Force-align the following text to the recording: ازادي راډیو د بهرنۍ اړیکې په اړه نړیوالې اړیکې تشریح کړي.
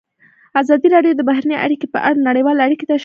ازادي 0.61 0.87
راډیو 0.95 1.17
د 1.17 1.21
بهرنۍ 1.29 1.57
اړیکې 1.65 1.87
په 1.93 1.99
اړه 2.07 2.25
نړیوالې 2.27 2.61
اړیکې 2.67 2.85
تشریح 2.89 2.97
کړي. 2.97 2.99